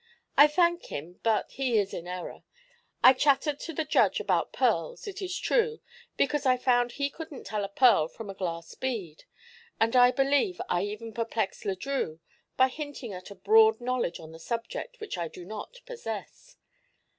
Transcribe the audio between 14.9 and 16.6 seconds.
which I do not possess.